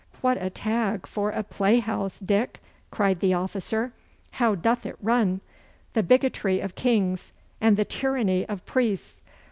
'What 0.21 0.41
a 0.41 0.49
tag 0.49 1.05
for 1.05 1.29
a 1.29 1.43
playhouse, 1.43 2.17
Dick,' 2.19 2.59
cried 2.89 3.19
the 3.19 3.35
officer. 3.35 3.93
'How 4.31 4.55
doth 4.55 4.83
it 4.83 4.95
run? 4.99 5.41
"The 5.93 6.01
bigotry 6.01 6.59
of 6.59 6.73
kings 6.73 7.31
and 7.61 7.77
the 7.77 7.85
tyranny 7.85 8.43
of 8.49 8.65
priests." 8.65 9.17